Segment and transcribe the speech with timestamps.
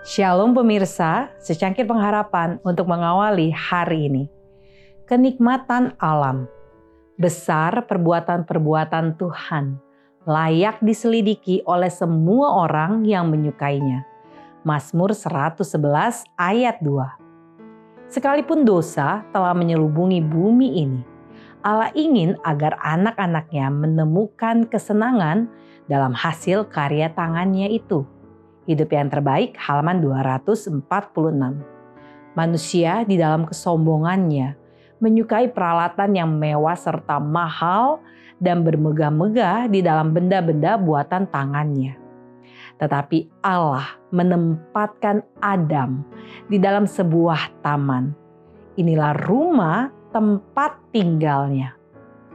[0.00, 4.24] Shalom pemirsa, secangkir pengharapan untuk mengawali hari ini.
[5.04, 6.48] Kenikmatan alam,
[7.20, 9.76] besar perbuatan-perbuatan Tuhan,
[10.24, 14.08] layak diselidiki oleh semua orang yang menyukainya.
[14.64, 15.68] Mazmur 111
[16.40, 18.08] ayat 2.
[18.08, 21.04] Sekalipun dosa telah menyelubungi bumi ini,
[21.60, 25.44] Allah ingin agar anak-anaknya menemukan kesenangan
[25.92, 28.08] dalam hasil karya tangannya itu
[28.68, 30.84] Hidup yang terbaik halaman 246.
[32.36, 34.60] Manusia di dalam kesombongannya
[35.00, 38.04] menyukai peralatan yang mewah serta mahal
[38.36, 41.96] dan bermegah-megah di dalam benda-benda buatan tangannya.
[42.76, 46.04] Tetapi Allah menempatkan Adam
[46.44, 48.12] di dalam sebuah taman.
[48.76, 51.72] Inilah rumah tempat tinggalnya.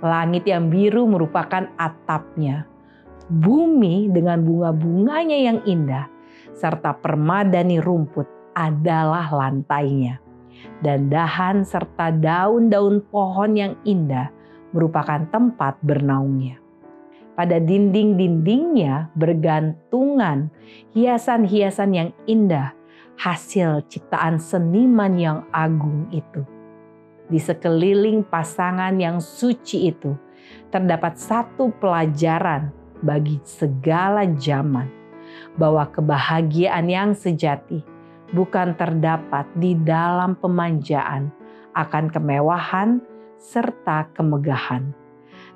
[0.00, 2.64] Langit yang biru merupakan atapnya.
[3.28, 6.13] Bumi dengan bunga-bunganya yang indah
[6.54, 10.22] serta permadani rumput adalah lantainya.
[10.80, 14.30] Dan dahan serta daun-daun pohon yang indah
[14.70, 16.62] merupakan tempat bernaungnya.
[17.34, 20.54] Pada dinding-dindingnya bergantungan
[20.94, 22.70] hiasan-hiasan yang indah,
[23.18, 26.46] hasil ciptaan seniman yang agung itu.
[27.26, 30.14] Di sekeliling pasangan yang suci itu
[30.70, 32.70] terdapat satu pelajaran
[33.02, 35.03] bagi segala zaman
[35.56, 37.82] bahwa kebahagiaan yang sejati
[38.34, 41.30] bukan terdapat di dalam pemanjaan
[41.74, 43.02] akan kemewahan
[43.38, 44.94] serta kemegahan,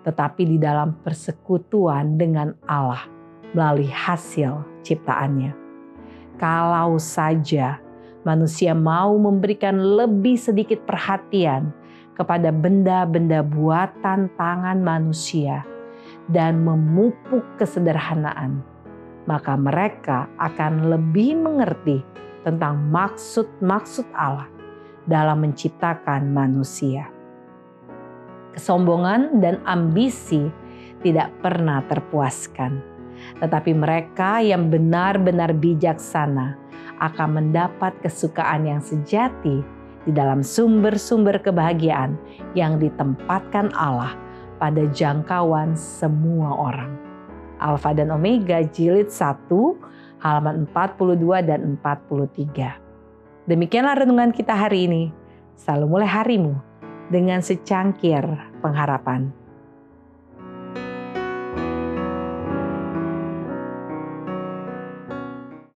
[0.04, 3.06] tetapi di dalam persekutuan dengan Allah
[3.56, 5.56] melalui hasil ciptaannya.
[6.38, 7.80] Kalau saja
[8.22, 11.72] manusia mau memberikan lebih sedikit perhatian
[12.14, 15.62] kepada benda-benda buatan tangan manusia
[16.28, 18.60] dan memupuk kesederhanaan,
[19.28, 22.00] maka mereka akan lebih mengerti
[22.48, 24.48] tentang maksud-maksud Allah
[25.04, 27.12] dalam menciptakan manusia.
[28.56, 30.48] Kesombongan dan ambisi
[31.04, 32.80] tidak pernah terpuaskan,
[33.44, 36.56] tetapi mereka yang benar-benar bijaksana
[36.98, 39.60] akan mendapat kesukaan yang sejati
[40.08, 42.16] di dalam sumber-sumber kebahagiaan
[42.56, 44.16] yang ditempatkan Allah
[44.56, 47.07] pada jangkauan semua orang.
[47.58, 49.50] Alfa dan Omega jilid 1
[50.22, 53.46] halaman 42 dan 43.
[53.46, 55.04] Demikianlah renungan kita hari ini.
[55.58, 56.54] Selalu mulai harimu
[57.10, 58.22] dengan secangkir
[58.62, 59.37] pengharapan.